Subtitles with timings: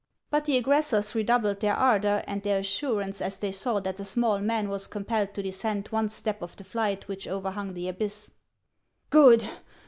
[0.31, 4.39] But the aggressors redoubled their ardor and their assurance as they saw that the small
[4.39, 8.31] man was compelled to descend one step of the flight which overhung the abyss."
[9.11, 9.47] Good